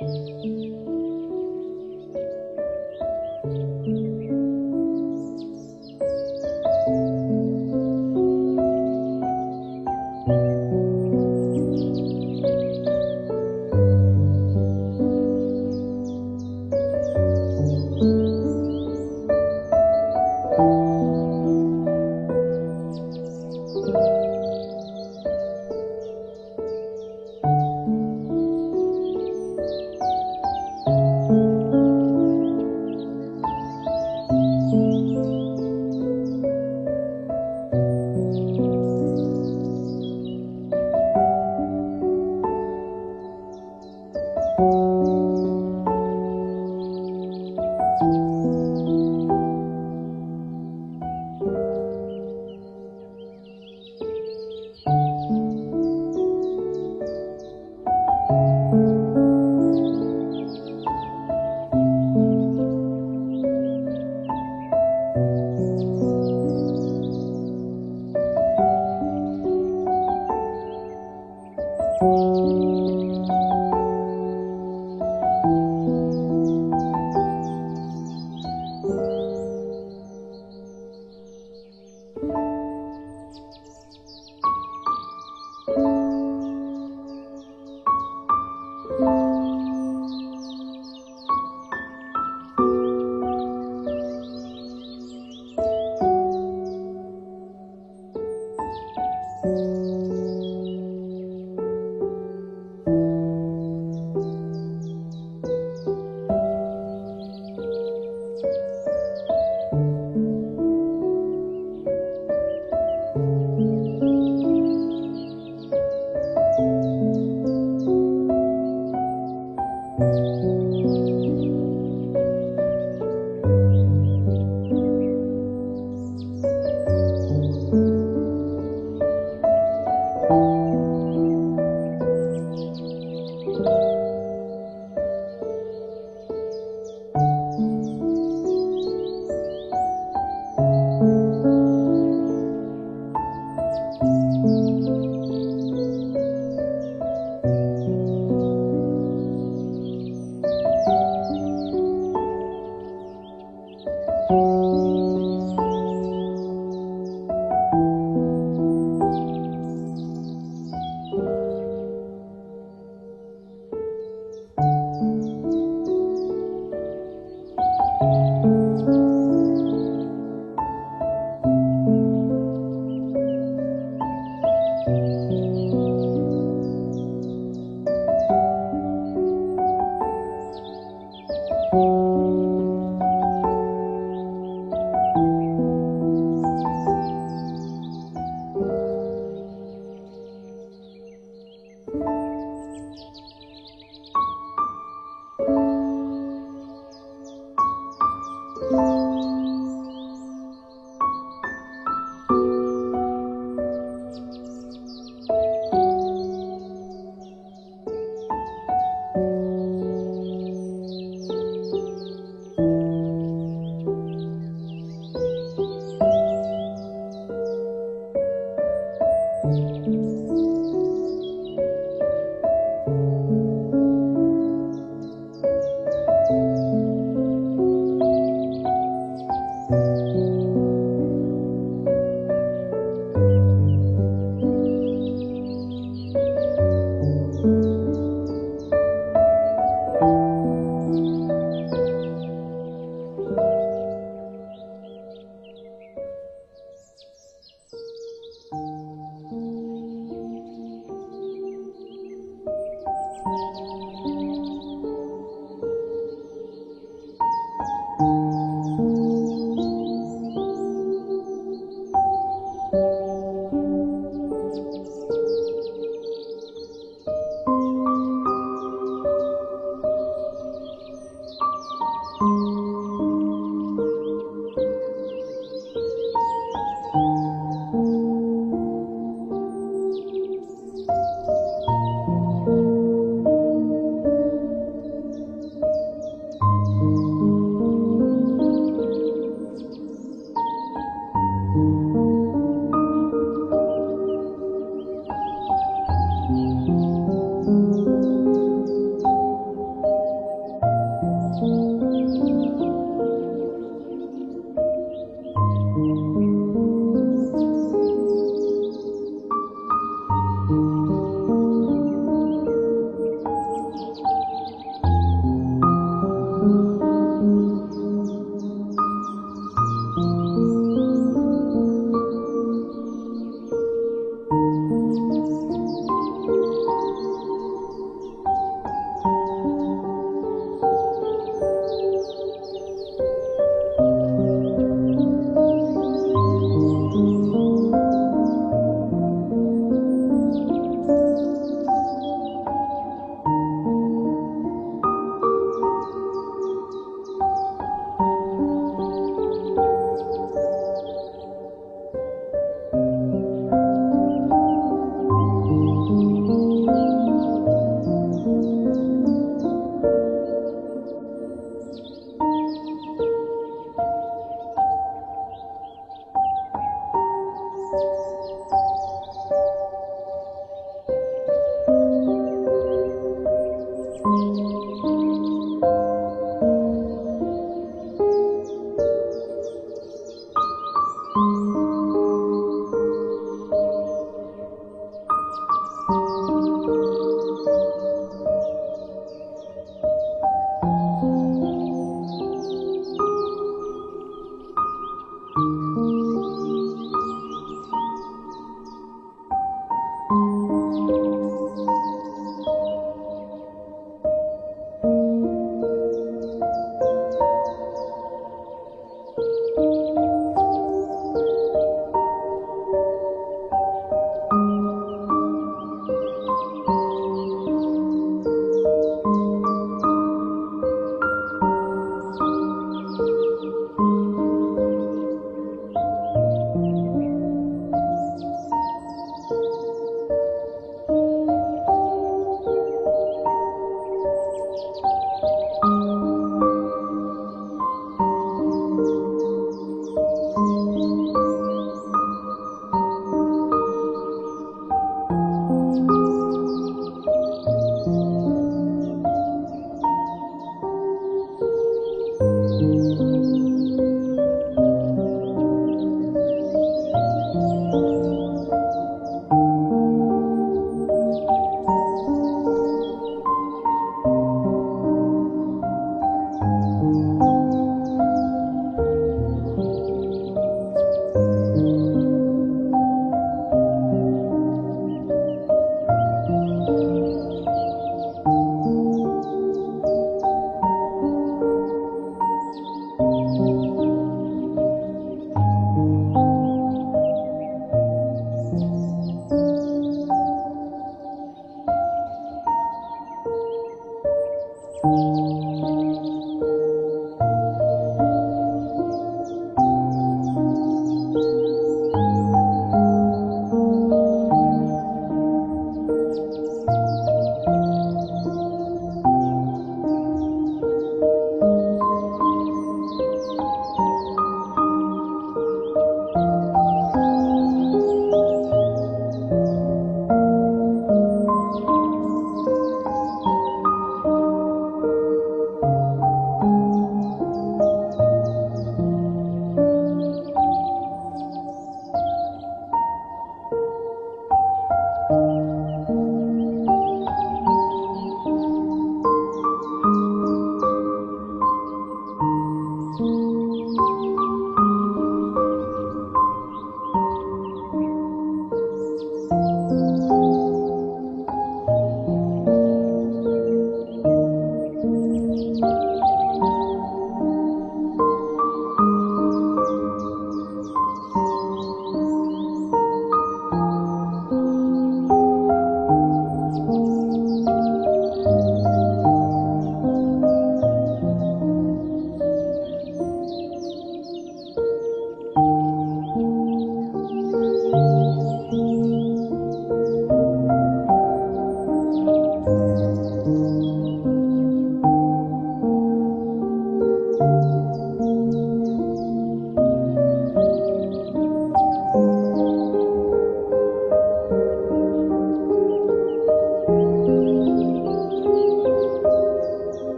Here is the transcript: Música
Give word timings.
Música 0.00 0.69